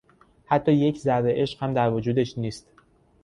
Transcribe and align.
حتی 0.45 0.71
یک 0.71 0.97
ذره 0.99 1.33
عشق 1.41 1.63
هم 1.63 1.73
در 1.73 1.91
وجودش 1.93 2.37
نیست. 2.37 2.67